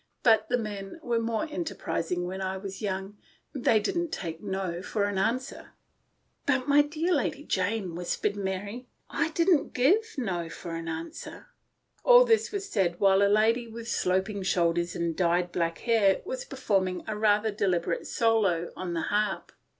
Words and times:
But 0.23 0.49
the 0.49 0.57
men 0.57 0.99
were 1.03 1.19
more 1.19 1.47
enterprising 1.47 2.25
when 2.25 2.41
I 2.41 2.57
was 2.57 2.81
young. 2.81 3.17
They 3.53 3.79
didn't 3.79 4.11
take 4.11 4.41
'no' 4.41 4.81
for 4.81 5.03
an 5.03 5.19
answer."" 5.19 5.73
But, 6.47 6.89
dear 6.89 7.13
Lady 7.13 7.43
Jane, 7.43 7.89
1' 7.89 7.95
whispered 7.95 8.35
Mary," 8.35 8.87
I 9.11 9.29
didn't 9.29 9.75
give 9.75 10.01
t 10.15 10.21
no' 10.23 10.49
for 10.49 10.73
an 10.73 10.87
answer." 10.87 11.49
All 12.03 12.25
this 12.25 12.51
was 12.51 12.67
said 12.67 12.99
while 12.99 13.21
a 13.21 13.29
lady 13.29 13.67
with 13.67 13.87
sloping 13.87 14.41
shoulders 14.41 14.95
and 14.95 15.15
dyed 15.15 15.51
black 15.51 15.77
hair 15.77 16.23
was 16.25 16.45
performing 16.45 17.03
a 17.05 17.15
rather 17.15 17.51
deliberate 17.51 18.07
solo 18.07 18.71
on 18.75 18.95
the 18.95 19.01
harp. 19.03 19.51